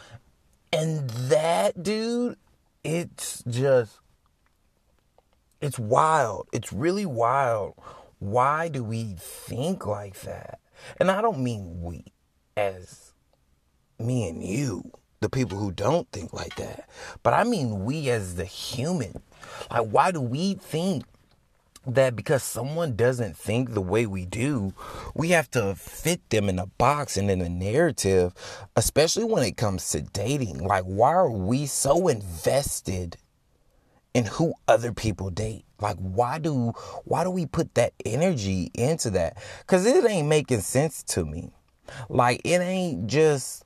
And 0.72 1.10
that, 1.10 1.82
dude, 1.82 2.36
it's 2.84 3.42
just, 3.48 3.98
it's 5.60 5.78
wild. 5.78 6.48
It's 6.52 6.72
really 6.72 7.06
wild. 7.06 7.74
Why 8.18 8.68
do 8.68 8.84
we 8.84 9.14
think 9.18 9.86
like 9.86 10.20
that? 10.20 10.60
And 10.98 11.10
I 11.10 11.20
don't 11.20 11.40
mean 11.40 11.82
we 11.82 12.04
as 12.56 13.12
me 13.98 14.28
and 14.28 14.42
you, 14.42 14.90
the 15.20 15.28
people 15.28 15.58
who 15.58 15.72
don't 15.72 16.10
think 16.12 16.32
like 16.32 16.56
that, 16.56 16.88
but 17.22 17.34
I 17.34 17.44
mean 17.44 17.84
we 17.84 18.08
as 18.10 18.36
the 18.36 18.44
human. 18.44 19.22
Like, 19.70 19.88
why 19.88 20.10
do 20.10 20.20
we 20.20 20.54
think 20.54 21.04
that 21.86 22.14
because 22.14 22.42
someone 22.42 22.94
doesn't 22.94 23.36
think 23.36 23.72
the 23.72 23.80
way 23.80 24.06
we 24.06 24.26
do, 24.26 24.72
we 25.14 25.30
have 25.30 25.50
to 25.52 25.74
fit 25.74 26.28
them 26.30 26.48
in 26.48 26.58
a 26.58 26.66
box 26.66 27.16
and 27.16 27.30
in 27.30 27.40
a 27.40 27.48
narrative, 27.48 28.34
especially 28.76 29.24
when 29.24 29.42
it 29.42 29.56
comes 29.56 29.88
to 29.90 30.02
dating. 30.02 30.58
Like, 30.58 30.84
why 30.84 31.14
are 31.14 31.30
we 31.30 31.66
so 31.66 32.08
invested 32.08 33.16
in 34.12 34.26
who 34.26 34.52
other 34.68 34.92
people 34.92 35.30
date? 35.30 35.64
Like, 35.80 35.96
why 35.96 36.38
do 36.38 36.72
why 37.04 37.24
do 37.24 37.30
we 37.30 37.46
put 37.46 37.74
that 37.74 37.94
energy 38.04 38.70
into 38.74 39.10
that? 39.10 39.38
Cause 39.66 39.86
it 39.86 40.04
ain't 40.04 40.28
making 40.28 40.60
sense 40.60 41.02
to 41.04 41.24
me. 41.24 41.52
Like, 42.08 42.42
it 42.44 42.60
ain't 42.60 43.06
just 43.06 43.64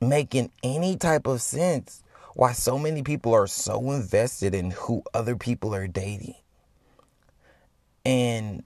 making 0.00 0.50
any 0.62 0.96
type 0.96 1.26
of 1.26 1.40
sense 1.40 2.01
why 2.34 2.52
so 2.52 2.78
many 2.78 3.02
people 3.02 3.34
are 3.34 3.46
so 3.46 3.92
invested 3.92 4.54
in 4.54 4.70
who 4.70 5.02
other 5.14 5.36
people 5.36 5.74
are 5.74 5.86
dating. 5.86 6.34
And 8.04 8.64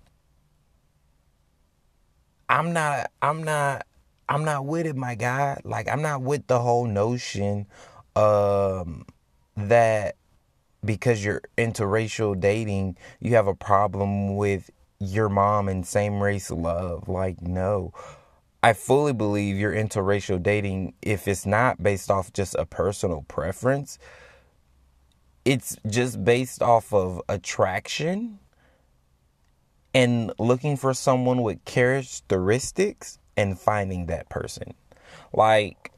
I'm 2.48 2.72
not 2.72 3.10
I'm 3.20 3.42
not 3.42 3.86
I'm 4.28 4.44
not 4.44 4.66
with 4.66 4.86
it, 4.86 4.96
my 4.96 5.14
guy. 5.14 5.60
Like 5.64 5.88
I'm 5.88 6.02
not 6.02 6.22
with 6.22 6.46
the 6.46 6.60
whole 6.60 6.86
notion 6.86 7.66
um 8.14 9.04
that 9.56 10.16
because 10.84 11.24
you're 11.24 11.42
interracial 11.58 12.38
dating, 12.38 12.96
you 13.20 13.34
have 13.34 13.48
a 13.48 13.54
problem 13.54 14.36
with 14.36 14.70
your 14.98 15.28
mom 15.28 15.68
and 15.68 15.86
same 15.86 16.22
race 16.22 16.50
love. 16.50 17.08
Like 17.08 17.42
no. 17.42 17.92
I 18.66 18.72
fully 18.72 19.12
believe 19.12 19.56
you're 19.56 19.72
interracial 19.72 20.42
dating 20.42 20.94
if 21.00 21.28
it's 21.28 21.46
not 21.46 21.80
based 21.80 22.10
off 22.10 22.32
just 22.32 22.56
a 22.56 22.66
personal 22.66 23.24
preference. 23.28 23.96
It's 25.44 25.76
just 25.86 26.24
based 26.24 26.64
off 26.64 26.92
of 26.92 27.22
attraction 27.28 28.40
and 29.94 30.32
looking 30.40 30.76
for 30.76 30.94
someone 30.94 31.42
with 31.42 31.64
characteristics 31.64 33.20
and 33.36 33.56
finding 33.56 34.06
that 34.06 34.28
person. 34.30 34.74
Like, 35.32 35.92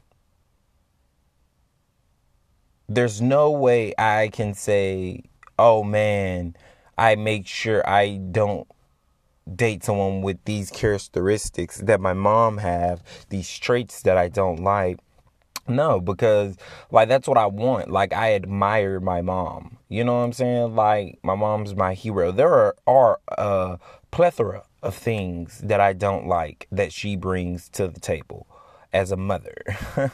there's 2.87 3.19
no 3.19 3.49
way 3.49 3.95
I 3.97 4.29
can 4.31 4.53
say, 4.53 5.23
oh 5.57 5.83
man, 5.83 6.55
I 6.99 7.15
make 7.15 7.47
sure 7.47 7.81
I 7.89 8.17
don't 8.17 8.67
date 9.55 9.83
someone 9.83 10.21
with 10.21 10.43
these 10.45 10.69
characteristics 10.69 11.77
that 11.79 11.99
my 11.99 12.13
mom 12.13 12.57
have, 12.57 13.03
these 13.29 13.57
traits 13.57 14.01
that 14.03 14.17
I 14.17 14.27
don't 14.27 14.63
like. 14.63 14.99
No, 15.67 15.99
because 15.99 16.57
like 16.91 17.09
that's 17.09 17.27
what 17.27 17.37
I 17.37 17.45
want. 17.45 17.91
Like 17.91 18.13
I 18.13 18.33
admire 18.33 18.99
my 18.99 19.21
mom. 19.21 19.77
You 19.87 20.03
know 20.03 20.17
what 20.17 20.23
I'm 20.23 20.33
saying? 20.33 20.75
Like 20.75 21.19
my 21.23 21.35
mom's 21.35 21.75
my 21.75 21.93
hero. 21.93 22.31
There 22.31 22.53
are, 22.53 22.75
are 22.87 23.19
a 23.37 23.79
plethora 24.11 24.63
of 24.81 24.95
things 24.95 25.59
that 25.59 25.79
I 25.79 25.93
don't 25.93 26.27
like 26.27 26.67
that 26.71 26.91
she 26.91 27.15
brings 27.15 27.69
to 27.69 27.87
the 27.87 27.99
table 27.99 28.47
as 28.91 29.11
a 29.11 29.17
mother. 29.17 29.55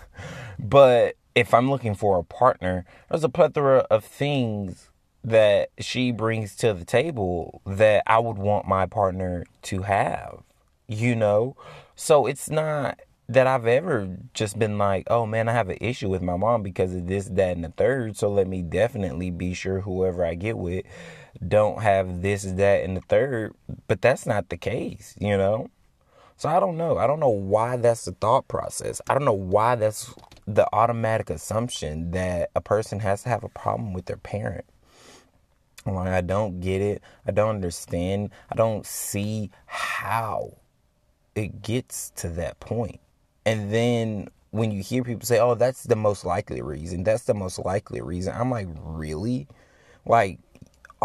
but 0.59 1.15
if 1.35 1.53
I'm 1.53 1.69
looking 1.69 1.95
for 1.95 2.17
a 2.17 2.23
partner, 2.23 2.85
there's 3.09 3.23
a 3.23 3.29
plethora 3.29 3.85
of 3.89 4.03
things 4.03 4.89
that 5.25 5.69
she 5.79 6.11
brings 6.11 6.55
to 6.55 6.73
the 6.73 6.85
table 6.85 7.61
that 7.65 8.03
I 8.05 8.19
would 8.19 8.37
want 8.37 8.67
my 8.67 8.85
partner 8.85 9.43
to 9.63 9.81
have, 9.81 10.43
you 10.87 11.15
know? 11.15 11.55
So 11.95 12.27
it's 12.27 12.49
not 12.49 12.99
that 13.27 13.47
I've 13.47 13.65
ever 13.65 14.07
just 14.35 14.59
been 14.59 14.77
like, 14.77 15.07
oh 15.09 15.25
man, 15.25 15.49
I 15.49 15.53
have 15.53 15.69
an 15.69 15.79
issue 15.81 16.09
with 16.09 16.21
my 16.21 16.37
mom 16.37 16.61
because 16.61 16.93
of 16.93 17.07
this, 17.07 17.25
that, 17.29 17.55
and 17.55 17.63
the 17.63 17.69
third. 17.69 18.17
So 18.17 18.29
let 18.29 18.47
me 18.47 18.61
definitely 18.61 19.31
be 19.31 19.55
sure 19.55 19.81
whoever 19.81 20.23
I 20.23 20.35
get 20.35 20.59
with 20.59 20.85
don't 21.45 21.81
have 21.81 22.21
this, 22.21 22.43
that, 22.43 22.83
and 22.83 22.95
the 22.95 23.01
third. 23.01 23.55
But 23.87 24.03
that's 24.03 24.27
not 24.27 24.49
the 24.49 24.57
case, 24.57 25.15
you 25.19 25.35
know? 25.35 25.71
So 26.37 26.49
I 26.49 26.59
don't 26.59 26.77
know. 26.77 26.99
I 26.99 27.07
don't 27.07 27.19
know 27.19 27.29
why 27.29 27.77
that's 27.77 28.05
the 28.05 28.11
thought 28.11 28.47
process. 28.47 29.01
I 29.09 29.15
don't 29.15 29.25
know 29.25 29.33
why 29.33 29.73
that's 29.73 30.13
the 30.45 30.67
automatic 30.71 31.31
assumption 31.31 32.11
that 32.11 32.51
a 32.55 32.61
person 32.61 32.99
has 32.99 33.23
to 33.23 33.29
have 33.29 33.43
a 33.43 33.49
problem 33.49 33.93
with 33.93 34.05
their 34.05 34.17
parent. 34.17 34.65
Like, 35.85 36.09
I 36.09 36.21
don't 36.21 36.59
get 36.59 36.81
it. 36.81 37.01
I 37.27 37.31
don't 37.31 37.49
understand. 37.49 38.31
I 38.51 38.55
don't 38.55 38.85
see 38.85 39.51
how 39.67 40.57
it 41.35 41.61
gets 41.61 42.09
to 42.11 42.29
that 42.29 42.59
point. 42.59 42.99
And 43.45 43.71
then 43.71 44.29
when 44.51 44.71
you 44.71 44.81
hear 44.81 45.03
people 45.03 45.25
say, 45.25 45.39
oh, 45.39 45.53
that's 45.53 45.83
the 45.83 45.95
most 45.95 46.25
likely 46.25 46.61
reason, 46.61 47.03
that's 47.03 47.25
the 47.25 47.33
most 47.33 47.59
likely 47.59 48.01
reason, 48.01 48.33
I'm 48.35 48.49
like, 48.49 48.67
really? 48.79 49.47
Like, 50.05 50.39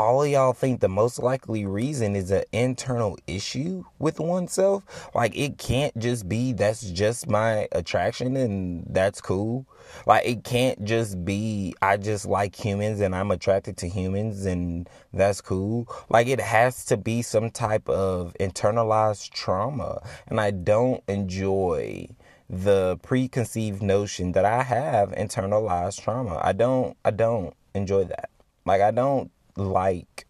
all 0.01 0.23
of 0.23 0.31
y'all 0.31 0.55
think 0.55 0.81
the 0.81 0.89
most 0.89 1.19
likely 1.19 1.67
reason 1.67 2.17
is 2.17 2.31
an 2.31 2.43
internal 2.53 3.19
issue 3.27 3.85
with 3.99 4.19
oneself. 4.19 5.11
Like 5.15 5.37
it 5.37 5.59
can't 5.59 5.97
just 5.99 6.27
be 6.27 6.55
that's 6.55 6.91
just 6.91 7.29
my 7.29 7.69
attraction 7.73 8.35
and 8.35 8.87
that's 8.89 9.21
cool. 9.21 9.67
Like 10.07 10.27
it 10.27 10.43
can't 10.43 10.83
just 10.87 11.23
be 11.23 11.75
I 11.83 11.99
just 11.99 12.25
like 12.25 12.57
humans 12.57 13.03
and 13.03 13.15
I'm 13.15 13.31
attracted 13.31 13.77
to 13.77 13.89
humans 13.89 14.47
and 14.47 14.89
that's 15.13 15.43
cool. 15.43 15.87
Like 16.09 16.29
it 16.29 16.41
has 16.41 16.87
to 16.87 16.97
be 16.97 17.21
some 17.21 17.51
type 17.51 17.87
of 17.87 18.35
internalized 18.41 19.29
trauma. 19.33 20.01
And 20.29 20.41
I 20.41 20.51
don't 20.51 21.05
enjoy 21.09 22.09
the 22.49 22.99
preconceived 23.03 23.83
notion 23.83 24.33
that 24.33 24.47
I 24.47 24.63
have 24.63 25.11
internalized 25.11 26.01
trauma. 26.01 26.41
I 26.43 26.53
don't 26.53 26.97
I 27.05 27.11
don't 27.11 27.55
enjoy 27.75 28.05
that. 28.05 28.31
Like 28.65 28.81
I 28.81 28.93
don't 28.93 29.31
like 29.61 30.27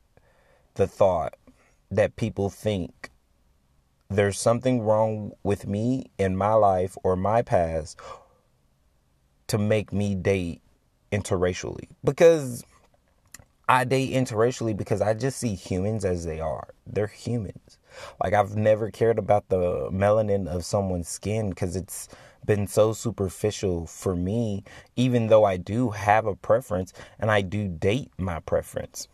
the 0.74 0.86
thought 0.86 1.34
that 1.90 2.16
people 2.16 2.50
think 2.50 3.10
there's 4.08 4.38
something 4.38 4.82
wrong 4.82 5.32
with 5.42 5.66
me 5.66 6.10
in 6.18 6.36
my 6.36 6.52
life 6.52 6.96
or 7.04 7.14
my 7.16 7.42
past 7.42 7.98
to 9.46 9.56
make 9.56 9.92
me 9.92 10.14
date 10.14 10.60
interracially 11.12 11.88
because 12.04 12.64
I 13.68 13.84
date 13.84 14.12
interracially 14.12 14.76
because 14.76 15.00
I 15.00 15.14
just 15.14 15.38
see 15.38 15.54
humans 15.54 16.04
as 16.04 16.24
they 16.24 16.40
are. 16.40 16.74
They're 16.86 17.06
humans. 17.06 17.78
Like 18.22 18.32
I've 18.32 18.56
never 18.56 18.90
cared 18.90 19.18
about 19.18 19.48
the 19.48 19.90
melanin 19.92 20.48
of 20.48 20.64
someone's 20.64 21.08
skin 21.08 21.50
because 21.50 21.76
it's 21.76 22.08
been 22.44 22.66
so 22.66 22.92
superficial 22.92 23.86
for 23.86 24.16
me, 24.16 24.64
even 24.96 25.28
though 25.28 25.44
I 25.44 25.56
do 25.56 25.90
have 25.90 26.26
a 26.26 26.34
preference 26.34 26.92
and 27.20 27.30
I 27.30 27.42
do 27.42 27.68
date 27.68 28.10
my 28.18 28.40
preference. 28.40 29.06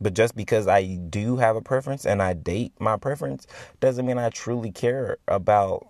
But 0.00 0.14
just 0.14 0.36
because 0.36 0.68
I 0.68 0.96
do 0.96 1.36
have 1.36 1.56
a 1.56 1.60
preference 1.60 2.06
and 2.06 2.22
I 2.22 2.34
date 2.34 2.72
my 2.78 2.96
preference 2.96 3.46
doesn't 3.80 4.06
mean 4.06 4.18
I 4.18 4.30
truly 4.30 4.70
care 4.70 5.18
about 5.26 5.88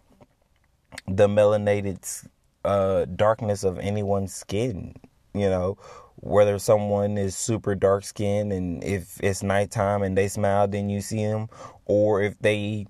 the 1.06 1.28
melanated 1.28 2.26
uh, 2.64 3.04
darkness 3.04 3.64
of 3.64 3.78
anyone's 3.78 4.34
skin. 4.34 4.94
You 5.34 5.50
know, 5.50 5.78
whether 6.16 6.58
someone 6.58 7.18
is 7.18 7.36
super 7.36 7.74
dark 7.74 8.04
skinned 8.04 8.52
and 8.52 8.82
if 8.82 9.20
it's 9.22 9.42
nighttime 9.42 10.02
and 10.02 10.16
they 10.16 10.28
smile, 10.28 10.66
then 10.66 10.88
you 10.88 11.00
see 11.00 11.24
them, 11.24 11.48
or 11.84 12.22
if 12.22 12.38
they 12.38 12.86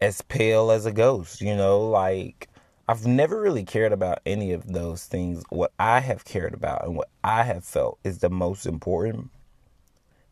as 0.00 0.22
pale 0.22 0.70
as 0.70 0.86
a 0.86 0.92
ghost. 0.92 1.40
You 1.40 1.56
know, 1.56 1.80
like 1.80 2.48
I've 2.88 3.06
never 3.06 3.40
really 3.40 3.64
cared 3.64 3.92
about 3.92 4.20
any 4.26 4.52
of 4.52 4.72
those 4.72 5.04
things. 5.04 5.44
What 5.50 5.72
I 5.78 6.00
have 6.00 6.24
cared 6.24 6.54
about 6.54 6.84
and 6.84 6.96
what 6.96 7.08
I 7.22 7.42
have 7.42 7.64
felt 7.64 7.98
is 8.04 8.18
the 8.18 8.30
most 8.30 8.66
important 8.66 9.30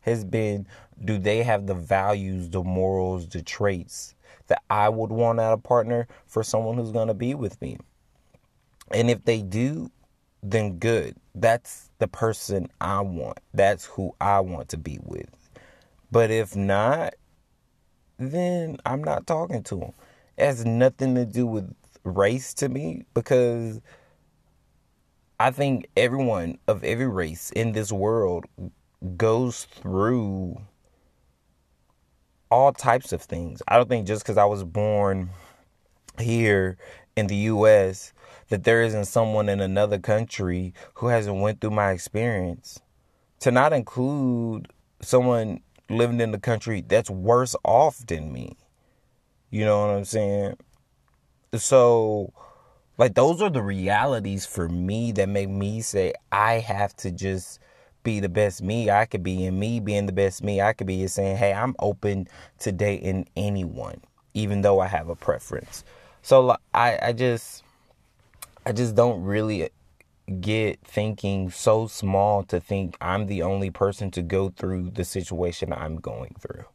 has 0.03 0.23
been 0.23 0.67
do 1.03 1.17
they 1.17 1.43
have 1.43 1.67
the 1.67 1.73
values, 1.73 2.49
the 2.49 2.63
morals, 2.63 3.27
the 3.27 3.41
traits 3.41 4.15
that 4.47 4.61
I 4.69 4.89
would 4.89 5.11
want 5.11 5.39
out 5.39 5.53
of 5.53 5.59
a 5.59 5.61
partner 5.61 6.07
for 6.27 6.43
someone 6.43 6.77
who's 6.77 6.91
going 6.91 7.07
to 7.07 7.13
be 7.13 7.33
with 7.33 7.59
me? 7.61 7.77
And 8.91 9.09
if 9.09 9.25
they 9.25 9.41
do, 9.41 9.89
then 10.41 10.77
good. 10.77 11.15
That's 11.33 11.89
the 11.99 12.07
person 12.07 12.69
I 12.79 13.01
want. 13.01 13.39
That's 13.53 13.85
who 13.85 14.13
I 14.21 14.41
want 14.41 14.69
to 14.69 14.77
be 14.77 14.99
with. 15.01 15.29
But 16.11 16.29
if 16.29 16.55
not, 16.55 17.15
then 18.17 18.77
I'm 18.85 19.03
not 19.03 19.25
talking 19.25 19.63
to 19.63 19.75
them. 19.75 19.93
It 20.37 20.45
has 20.45 20.65
nothing 20.65 21.15
to 21.15 21.25
do 21.25 21.47
with 21.47 21.73
race 22.03 22.53
to 22.55 22.69
me 22.69 23.05
because 23.13 23.81
I 25.39 25.51
think 25.51 25.89
everyone 25.97 26.57
of 26.67 26.83
every 26.83 27.07
race 27.07 27.51
in 27.51 27.71
this 27.71 27.91
world 27.91 28.45
goes 29.17 29.65
through 29.65 30.61
all 32.49 32.71
types 32.71 33.11
of 33.11 33.21
things. 33.21 33.61
I 33.67 33.77
don't 33.77 33.89
think 33.89 34.07
just 34.07 34.23
because 34.23 34.37
I 34.37 34.45
was 34.45 34.63
born 34.63 35.29
here 36.19 36.77
in 37.15 37.27
the 37.27 37.35
US 37.35 38.13
that 38.49 38.63
there 38.63 38.81
isn't 38.83 39.05
someone 39.05 39.49
in 39.49 39.59
another 39.59 39.99
country 39.99 40.73
who 40.95 41.07
hasn't 41.07 41.41
went 41.41 41.61
through 41.61 41.71
my 41.71 41.91
experience. 41.91 42.79
To 43.39 43.51
not 43.51 43.73
include 43.73 44.71
someone 45.01 45.61
living 45.89 46.21
in 46.21 46.31
the 46.31 46.39
country 46.39 46.81
that's 46.87 47.09
worse 47.09 47.55
off 47.65 47.97
than 48.05 48.31
me. 48.31 48.55
You 49.49 49.65
know 49.65 49.81
what 49.81 49.95
I'm 49.95 50.05
saying? 50.05 50.57
So 51.55 52.33
like 52.97 53.15
those 53.15 53.41
are 53.41 53.49
the 53.49 53.61
realities 53.61 54.45
for 54.45 54.69
me 54.69 55.11
that 55.13 55.27
make 55.27 55.49
me 55.49 55.81
say 55.81 56.13
I 56.31 56.53
have 56.59 56.95
to 56.97 57.11
just 57.11 57.59
be 58.03 58.19
the 58.19 58.29
best 58.29 58.61
me 58.61 58.89
I 58.89 59.05
could 59.05 59.23
be 59.23 59.45
and 59.45 59.59
me 59.59 59.79
being 59.79 60.05
the 60.05 60.11
best 60.11 60.43
me 60.43 60.61
I 60.61 60.73
could 60.73 60.87
be 60.87 61.03
is 61.03 61.13
saying, 61.13 61.37
"Hey, 61.37 61.53
I'm 61.53 61.75
open 61.79 62.27
to 62.59 62.71
dating 62.71 63.27
anyone 63.35 64.01
even 64.33 64.61
though 64.61 64.79
I 64.79 64.87
have 64.87 65.09
a 65.09 65.15
preference." 65.15 65.83
So 66.21 66.55
I 66.73 66.99
I 67.01 67.13
just 67.13 67.63
I 68.65 68.71
just 68.71 68.95
don't 68.95 69.23
really 69.23 69.69
get 70.39 70.79
thinking 70.83 71.49
so 71.49 71.87
small 71.87 72.43
to 72.43 72.59
think 72.59 72.95
I'm 73.01 73.27
the 73.27 73.43
only 73.43 73.69
person 73.69 74.09
to 74.11 74.21
go 74.21 74.49
through 74.49 74.91
the 74.91 75.03
situation 75.03 75.73
I'm 75.73 75.97
going 75.97 76.35
through. 76.39 76.65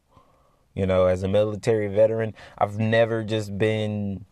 You 0.75 0.85
know, 0.85 1.07
as 1.07 1.23
a 1.23 1.27
military 1.27 1.87
veteran, 1.87 2.35
I've 2.57 2.77
never 2.77 3.23
just 3.23 3.57
been 3.57 4.25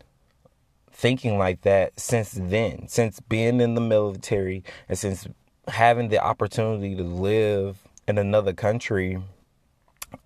thinking 0.92 1.38
like 1.38 1.62
that 1.62 2.00
since 2.00 2.32
then, 2.32 2.88
since 2.88 3.20
being 3.20 3.60
in 3.60 3.74
the 3.74 3.82
military 3.82 4.64
and 4.88 4.98
since 4.98 5.28
having 5.68 6.10
the 6.10 6.24
opportunity 6.24 6.96
to 6.96 7.04
live 7.04 7.78
in 8.08 8.18
another 8.18 8.54
country. 8.54 9.22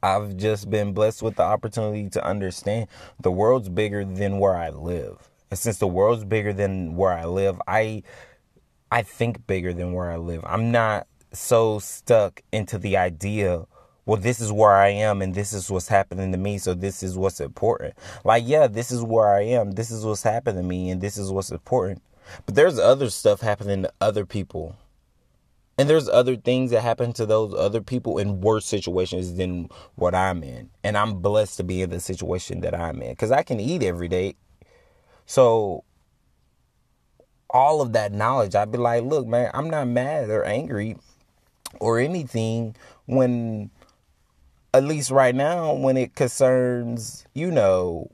I've 0.03 0.37
just 0.37 0.69
been 0.69 0.93
blessed 0.93 1.23
with 1.23 1.35
the 1.35 1.43
opportunity 1.43 2.09
to 2.11 2.23
understand 2.23 2.87
the 3.19 3.31
world's 3.31 3.69
bigger 3.69 4.05
than 4.05 4.37
where 4.37 4.55
I 4.55 4.69
live. 4.69 5.29
And 5.49 5.59
since 5.59 5.79
the 5.79 5.87
world's 5.87 6.23
bigger 6.23 6.53
than 6.53 6.95
where 6.95 7.13
I 7.13 7.25
live, 7.25 7.59
I 7.67 8.03
I 8.91 9.01
think 9.03 9.47
bigger 9.47 9.73
than 9.73 9.93
where 9.93 10.11
I 10.11 10.17
live. 10.17 10.43
I'm 10.45 10.71
not 10.71 11.07
so 11.33 11.79
stuck 11.79 12.41
into 12.51 12.77
the 12.77 12.97
idea, 12.97 13.65
well, 14.05 14.19
this 14.19 14.41
is 14.41 14.51
where 14.51 14.75
I 14.75 14.89
am 14.89 15.21
and 15.21 15.33
this 15.33 15.53
is 15.53 15.69
what's 15.71 15.87
happening 15.87 16.31
to 16.31 16.37
me, 16.37 16.57
so 16.57 16.73
this 16.73 17.01
is 17.01 17.17
what's 17.17 17.39
important. 17.39 17.93
Like, 18.25 18.43
yeah, 18.45 18.67
this 18.67 18.91
is 18.91 19.01
where 19.01 19.33
I 19.33 19.43
am, 19.43 19.71
this 19.71 19.91
is 19.91 20.05
what's 20.05 20.23
happening 20.23 20.63
to 20.63 20.67
me, 20.67 20.89
and 20.89 20.99
this 21.01 21.17
is 21.17 21.31
what's 21.31 21.51
important. 21.51 22.01
But 22.45 22.55
there's 22.55 22.79
other 22.79 23.09
stuff 23.09 23.41
happening 23.41 23.83
to 23.83 23.93
other 24.01 24.25
people. 24.25 24.75
And 25.81 25.89
there's 25.89 26.07
other 26.07 26.35
things 26.35 26.69
that 26.69 26.81
happen 26.81 27.11
to 27.13 27.25
those 27.25 27.55
other 27.55 27.81
people 27.81 28.19
in 28.19 28.39
worse 28.39 28.67
situations 28.67 29.33
than 29.33 29.67
what 29.95 30.13
I'm 30.13 30.43
in. 30.43 30.69
And 30.83 30.95
I'm 30.95 31.21
blessed 31.21 31.57
to 31.57 31.63
be 31.63 31.81
in 31.81 31.89
the 31.89 31.99
situation 31.99 32.61
that 32.61 32.79
I'm 32.79 33.01
in 33.01 33.09
because 33.09 33.31
I 33.31 33.41
can 33.41 33.59
eat 33.59 33.81
every 33.81 34.07
day 34.07 34.35
so 35.31 35.85
all 37.49 37.81
of 37.81 37.93
that 37.93 38.11
knowledge, 38.11 38.53
I'd 38.53 38.69
be 38.69 38.77
like, 38.77 39.03
look, 39.03 39.25
man, 39.25 39.49
I'm 39.53 39.69
not 39.69 39.87
mad 39.87 40.29
or 40.29 40.43
angry 40.43 40.97
or 41.79 41.99
anything 41.99 42.75
when 43.05 43.71
at 44.73 44.83
least 44.83 45.09
right 45.09 45.33
now 45.33 45.73
when 45.73 45.95
it 45.95 46.15
concerns, 46.15 47.25
you 47.33 47.49
know, 47.49 48.11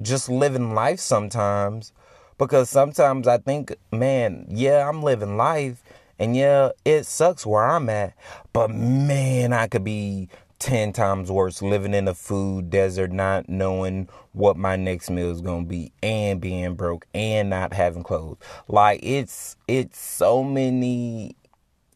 just 0.00 0.28
living 0.28 0.72
life 0.72 1.00
sometimes 1.00 1.92
because 2.38 2.70
sometimes 2.70 3.26
I 3.26 3.38
think, 3.38 3.74
man, 3.90 4.46
yeah, 4.50 4.88
I'm 4.88 5.02
living 5.02 5.36
life 5.36 5.82
and 6.22 6.36
yeah, 6.36 6.70
it 6.84 7.04
sucks 7.04 7.44
where 7.44 7.64
I'm 7.68 7.88
at, 7.88 8.14
but 8.52 8.70
man, 8.70 9.52
I 9.52 9.66
could 9.66 9.82
be 9.82 10.28
10 10.60 10.92
times 10.92 11.32
worse 11.32 11.60
living 11.60 11.94
in 11.94 12.06
a 12.06 12.14
food 12.14 12.70
desert, 12.70 13.10
not 13.10 13.48
knowing 13.48 14.08
what 14.30 14.56
my 14.56 14.76
next 14.76 15.10
meal 15.10 15.32
is 15.32 15.40
going 15.40 15.64
to 15.64 15.68
be 15.68 15.90
and 16.00 16.40
being 16.40 16.76
broke 16.76 17.08
and 17.12 17.50
not 17.50 17.72
having 17.72 18.04
clothes. 18.04 18.38
Like 18.68 19.00
it's 19.02 19.56
it's 19.66 19.98
so 19.98 20.44
many 20.44 21.34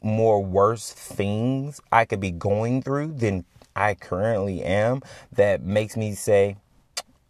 more 0.02 0.42
worse 0.42 0.90
things 0.90 1.80
I 1.92 2.04
could 2.04 2.18
be 2.18 2.32
going 2.32 2.82
through 2.82 3.12
than 3.12 3.44
I 3.76 3.94
currently 3.94 4.60
am 4.60 5.02
that 5.30 5.62
makes 5.62 5.96
me 5.96 6.16
say 6.16 6.56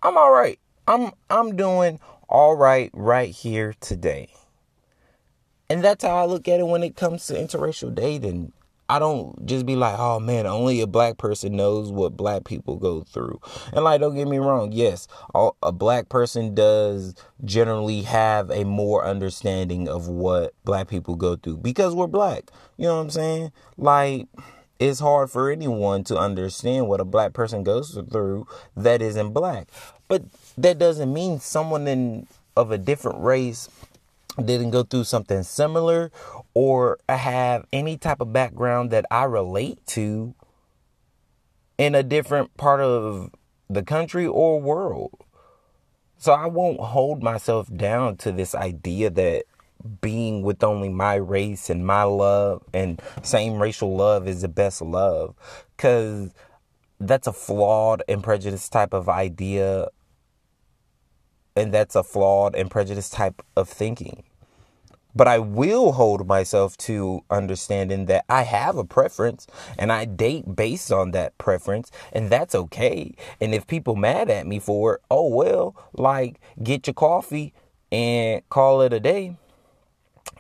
I'm 0.03 0.17
all 0.17 0.33
right. 0.33 0.59
I'm 0.89 1.11
I'm 1.29 1.57
doing 1.57 2.01
all 2.27 2.57
right 2.57 2.91
right 2.95 3.29
here 3.29 3.75
today. 3.81 4.31
And 5.69 5.83
that's 5.83 6.05
how 6.05 6.17
I 6.17 6.27
look 6.27 6.47
at 6.49 6.61
it 6.61 6.67
when 6.67 6.83
it 6.83 6.97
comes 6.97 7.27
to 7.27 7.35
interracial 7.35 7.95
dating. 7.95 8.53
I 8.89 9.01
don't 9.01 9.45
just 9.47 9.67
be 9.67 9.75
like, 9.75 9.99
oh 9.99 10.21
man, 10.21 10.47
only 10.47 10.81
a 10.81 10.87
black 10.87 11.19
person 11.19 11.57
knows 11.57 11.91
what 11.91 12.17
black 12.17 12.45
people 12.45 12.77
go 12.77 13.01
through. 13.01 13.41
And 13.73 13.83
like, 13.83 14.01
don't 14.01 14.15
get 14.15 14.29
me 14.29 14.39
wrong, 14.39 14.71
yes, 14.71 15.09
a 15.35 15.73
black 15.73 16.09
person 16.09 16.55
does 16.55 17.17
generally 17.45 18.03
have 18.03 18.49
a 18.51 18.65
more 18.65 19.05
understanding 19.05 19.89
of 19.89 20.07
what 20.07 20.55
black 20.65 20.87
people 20.87 21.17
go 21.17 21.35
through 21.35 21.57
because 21.59 21.97
we're 21.97 22.07
black. 22.07 22.51
You 22.77 22.85
know 22.85 22.97
what 22.97 23.03
I'm 23.03 23.11
saying? 23.11 23.53
Like, 23.77 24.29
it's 24.79 25.01
hard 25.01 25.33
for 25.33 25.51
anyone 25.51 26.05
to 26.05 26.17
understand 26.17 26.87
what 26.87 27.01
a 27.01 27.05
black 27.05 27.33
person 27.33 27.65
goes 27.65 27.99
through 28.13 28.47
that 28.77 29.03
isn't 29.03 29.33
black. 29.33 29.69
But 30.07 30.23
that 30.59 30.79
doesn't 30.79 31.13
mean 31.13 31.41
someone 31.41 31.89
in 31.89 32.29
of 32.57 32.71
a 32.71 32.79
different 32.79 33.21
race 33.21 33.69
didn't 34.45 34.71
go 34.71 34.83
through 34.83 35.05
something 35.05 35.43
similar 35.43 36.11
or 36.55 36.99
have 37.09 37.67
any 37.73 37.97
type 37.97 38.21
of 38.21 38.33
background 38.33 38.91
that 38.91 39.07
I 39.11 39.25
relate 39.25 39.85
to 39.89 40.35
in 41.79 41.95
a 41.95 42.03
different 42.03 42.57
part 42.57 42.81
of 42.81 43.31
the 43.69 43.83
country 43.83 44.27
or 44.27 44.61
world. 44.61 45.25
So 46.19 46.33
I 46.33 46.47
won't 46.47 46.81
hold 46.81 47.23
myself 47.23 47.69
down 47.75 48.17
to 48.19 48.33
this 48.33 48.55
idea 48.55 49.11
that 49.11 49.45
being 50.01 50.43
with 50.43 50.65
only 50.65 50.89
my 50.89 51.15
race 51.15 51.71
and 51.71 51.87
my 51.87 52.03
love 52.03 52.63
and 52.73 53.01
same 53.23 53.61
racial 53.61 53.95
love 53.95 54.27
is 54.27 54.41
the 54.41 54.49
best 54.49 54.81
love 54.83 55.35
cuz 55.77 56.33
that's 56.99 57.27
a 57.27 57.33
flawed 57.33 58.03
and 58.09 58.25
prejudiced 58.25 58.73
type 58.73 58.95
of 58.95 59.09
idea 59.09 59.89
and 61.57 61.73
that's 61.73 61.97
a 61.97 62.03
flawed 62.03 62.55
and 62.55 62.71
prejudiced 62.71 63.15
type 63.15 63.43
of 63.57 63.69
thinking. 63.69 64.23
But 65.15 65.27
I 65.27 65.39
will 65.39 65.93
hold 65.93 66.27
myself 66.29 66.77
to 66.79 67.25
understanding 67.31 68.05
that 68.05 68.27
I 68.29 68.43
have 68.43 68.77
a 68.77 68.85
preference 68.85 69.47
and 69.79 69.91
I 69.91 70.05
date 70.05 70.55
based 70.55 70.93
on 70.93 71.13
that 71.13 71.39
preference, 71.39 71.91
and 72.13 72.29
that's 72.29 72.55
okay. 72.55 73.15
And 73.41 73.55
if 73.55 73.67
people 73.67 73.97
mad 73.97 74.29
at 74.29 74.47
me 74.47 74.59
for 74.59 74.97
it, 74.97 75.01
oh 75.11 75.29
well, 75.29 75.75
like 75.95 76.39
get 76.63 76.87
your 76.87 76.95
coffee 76.95 77.55
and 77.91 78.47
call 78.51 78.83
it 78.83 78.93
a 78.93 79.01
day. 79.01 79.37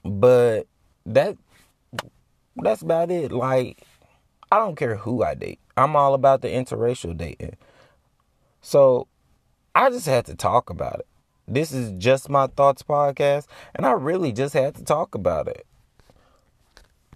But 0.04 0.66
that 1.06 1.38
that's 2.56 2.82
about 2.82 3.10
it. 3.10 3.32
Like 3.32 3.82
I 4.52 4.58
don't 4.58 4.76
care 4.76 4.96
who 4.96 5.22
I 5.22 5.34
date. 5.34 5.60
I'm 5.76 5.96
all 5.96 6.12
about 6.12 6.42
the 6.42 6.48
interracial 6.48 7.16
dating. 7.16 7.56
So 8.60 9.08
I 9.76 9.90
just 9.90 10.06
had 10.06 10.24
to 10.24 10.34
talk 10.34 10.70
about 10.70 11.00
it. 11.00 11.06
This 11.46 11.70
is 11.70 11.92
just 11.98 12.30
my 12.30 12.46
thoughts 12.46 12.82
podcast, 12.82 13.46
and 13.74 13.84
I 13.84 13.90
really 13.90 14.32
just 14.32 14.54
had 14.54 14.74
to 14.76 14.82
talk 14.82 15.14
about 15.14 15.48
it. 15.48 15.66